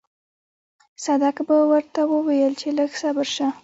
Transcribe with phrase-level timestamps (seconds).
[1.03, 3.47] صدک به ورته ويل چې لږ صبر شه.